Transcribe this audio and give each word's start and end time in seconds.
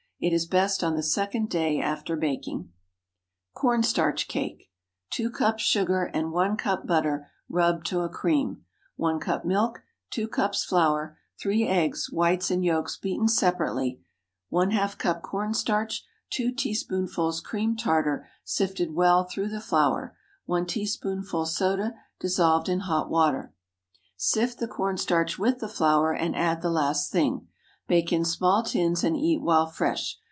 It 0.23 0.33
is 0.33 0.45
best 0.45 0.83
on 0.83 0.95
the 0.95 1.01
second 1.01 1.49
day 1.49 1.81
after 1.81 2.15
baking. 2.15 2.69
CORN 3.55 3.81
STARCH 3.81 4.27
CAKE. 4.27 4.59
✠ 4.59 4.63
2 5.09 5.31
cups 5.31 5.63
sugar,} 5.63 6.11
1 6.13 6.57
cup 6.57 6.85
butter,} 6.85 7.31
rubbed 7.49 7.87
to 7.87 8.01
a 8.01 8.07
cream. 8.09 8.63
1 8.97 9.19
cup 9.19 9.45
milk. 9.45 9.81
2 10.11 10.27
cups 10.27 10.63
flour. 10.63 11.17
3 11.41 11.65
eggs, 11.65 12.11
whites 12.11 12.51
and 12.51 12.63
yolks 12.63 12.97
beaten 12.97 13.27
separately. 13.27 13.99
½ 14.53 14.99
cup 14.99 15.23
corn 15.23 15.55
starch. 15.55 16.03
2 16.29 16.51
teaspoonfuls 16.51 17.41
cream 17.41 17.75
tartar, 17.75 18.27
sifted 18.43 18.93
well 18.93 19.23
through 19.23 19.49
the 19.49 19.59
flour. 19.59 20.15
1 20.45 20.67
teaspoonful 20.67 21.47
soda, 21.47 21.95
dissolved 22.19 22.69
in 22.69 22.81
hot 22.81 23.09
water. 23.09 23.55
Sift 24.17 24.59
the 24.59 24.67
corn 24.67 24.97
starch 24.97 25.39
with 25.39 25.57
the 25.57 25.67
flour, 25.67 26.13
and 26.13 26.35
add 26.35 26.61
the 26.61 26.69
last 26.69 27.11
thing. 27.11 27.47
Bake 27.87 28.13
in 28.13 28.23
small 28.23 28.63
tins 28.63 29.03
and 29.03 29.17
eat 29.17 29.41
while 29.41 29.67
fresh. 29.67 30.17